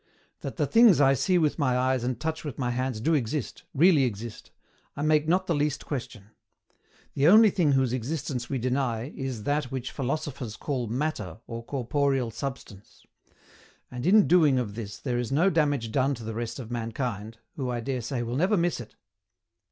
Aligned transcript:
That 0.39 0.55
the 0.57 0.65
things 0.65 0.99
I 0.99 1.13
see 1.13 1.37
with 1.37 1.59
my 1.59 1.77
eyes 1.77 2.03
and 2.03 2.19
touch 2.19 2.43
with 2.43 2.57
my 2.57 2.71
hands 2.71 2.99
do 2.99 3.13
exist, 3.13 3.65
really 3.71 4.03
exist, 4.03 4.49
I 4.97 5.03
make 5.03 5.27
not 5.27 5.45
the 5.45 5.53
least 5.53 5.85
question. 5.85 6.31
The 7.13 7.27
only 7.27 7.51
thing 7.51 7.73
whose 7.73 7.93
existence 7.93 8.49
we 8.49 8.57
deny 8.57 9.11
IS 9.15 9.43
THAT 9.43 9.65
WHICH 9.71 9.91
PHILOSOPHERS 9.91 10.57
CALL 10.57 10.87
MATTER 10.87 11.37
or 11.45 11.63
corporeal 11.63 12.31
substance. 12.31 13.05
And 13.91 14.07
in 14.07 14.27
doing 14.27 14.57
of 14.57 14.73
this 14.73 14.97
there 14.97 15.19
is 15.19 15.31
no 15.31 15.51
damage 15.51 15.91
done 15.91 16.15
to 16.15 16.23
the 16.23 16.33
rest 16.33 16.57
of 16.57 16.71
mankind, 16.71 17.37
who, 17.55 17.69
I 17.69 17.79
dare 17.79 18.01
say, 18.01 18.23
will 18.23 18.35
never 18.37 18.57
miss 18.57 18.79
it. 18.79 18.95